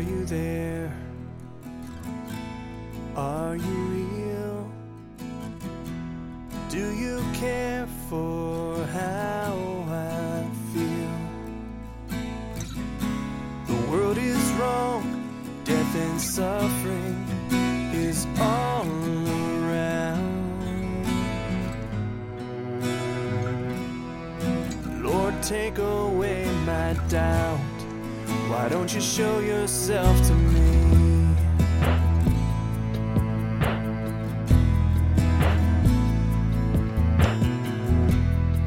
Are 0.00 0.02
you 0.02 0.24
there? 0.24 0.90
Are 3.16 3.54
you 3.54 3.76
real? 3.96 4.70
Do 6.70 6.94
you 6.94 7.22
care 7.34 7.86
for 8.08 8.82
how 8.86 9.52
I 9.90 10.46
feel? 10.72 11.16
The 13.66 13.90
world 13.90 14.16
is 14.16 14.42
wrong, 14.52 15.02
death 15.64 15.94
and 15.94 16.18
suffering 16.18 17.26
is 17.92 18.26
all 18.38 18.86
around. 19.60 21.04
Lord, 25.02 25.42
take 25.42 25.76
away 25.76 26.46
my 26.64 26.94
doubt. 27.10 27.69
Why 28.50 28.68
don't 28.68 28.92
you 28.92 29.00
show 29.00 29.38
yourself 29.38 30.26
to 30.26 30.34
me? 30.34 31.36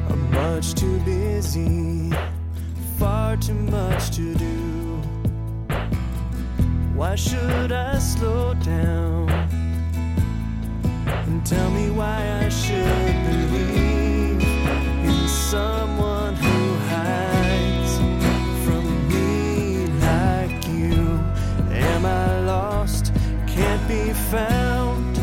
I'm 0.08 0.30
much 0.30 0.72
too 0.72 0.98
busy, 1.00 2.10
far 2.98 3.36
too 3.36 3.52
much 3.52 4.10
to 4.16 4.34
do. 4.34 5.02
Why 6.94 7.14
should 7.14 7.70
I 7.70 7.98
slow 7.98 8.54
down? 8.54 9.28
And 11.26 11.44
tell 11.44 11.70
me 11.72 11.90
why 11.90 12.33
be 24.14 24.20
found, 24.30 25.14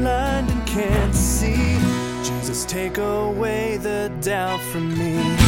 blind 0.00 0.50
and 0.50 0.66
can't 0.66 1.14
see. 1.14 1.78
Jesus, 2.22 2.64
take 2.64 2.98
away 2.98 3.78
the 3.78 4.12
doubt 4.20 4.60
from 4.60 4.96
me. 4.98 5.47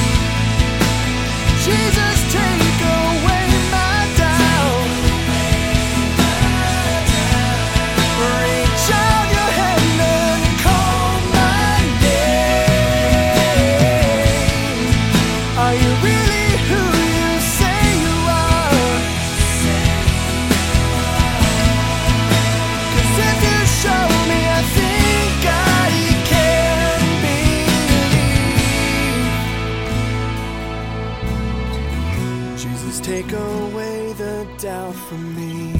Jesus, 32.91 33.07
take 33.07 33.33
away 33.33 34.13
the 34.15 34.47
doubt 34.59 34.95
from 34.95 35.35
me. 35.37 35.73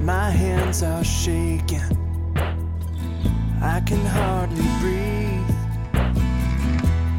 My 0.00 0.30
hands 0.30 0.82
are 0.82 1.02
shaking. 1.02 1.80
I 3.60 3.80
can 3.80 4.04
hardly 4.06 4.68
breathe. 4.80 5.56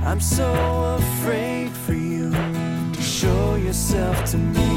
I'm 0.06 0.22
so 0.22 0.96
afraid 1.00 1.70
for 1.72 1.94
you 1.94 2.32
to 2.32 3.02
show 3.02 3.56
yourself 3.56 4.24
to 4.32 4.38
me. 4.38 4.77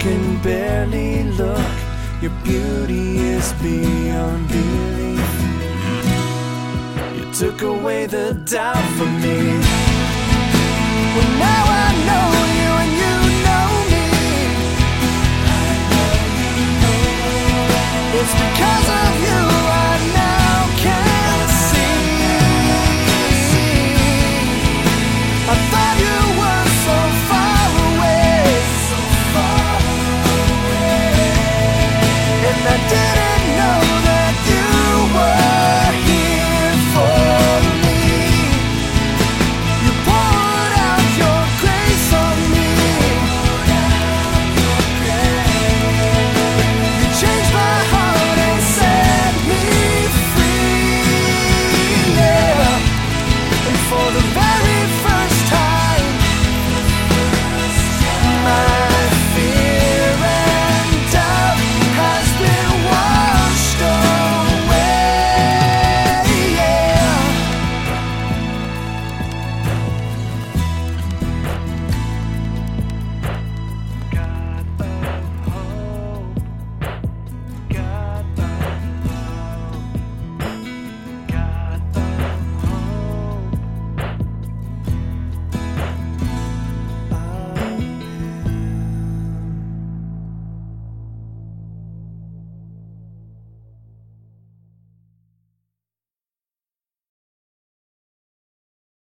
Can 0.00 0.42
barely 0.42 1.24
look. 1.24 1.72
Your 2.22 2.32
beauty 2.42 3.18
is 3.18 3.52
beyond 3.54 4.48
belief. 4.48 5.30
You 7.16 7.32
took 7.34 7.62
away 7.62 8.06
the 8.06 8.32
doubt 8.46 8.86
from 8.96 9.20
me. 9.20 9.49